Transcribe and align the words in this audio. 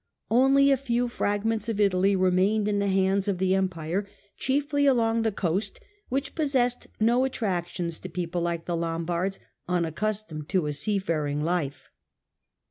Only 0.31 0.71
a 0.71 0.77
few 0.77 1.07
fragments 1.07 1.69
of 1.69 1.79
Italy 1.79 2.15
remained 2.15 2.67
in 2.67 2.79
the 2.79 2.87
hands 2.87 3.27
of 3.27 3.37
the 3.37 3.53
Empire, 3.53 4.07
chiefly 4.35 4.87
along 4.87 5.21
the 5.21 5.31
coast, 5.31 5.79
which 6.09 6.33
possessed 6.33 6.87
no 6.99 7.23
attractions 7.23 7.99
to 7.99 8.09
people 8.09 8.41
like 8.41 8.65
the 8.65 8.75
Lombards 8.75 9.39
unaccustomed 9.67 10.49
to 10.49 10.65
a 10.65 10.73
seafaring 10.73 11.43
life. 11.43 11.91